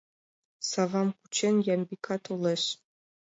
[0.69, 2.63] Савам кучен, Ямбика толеш.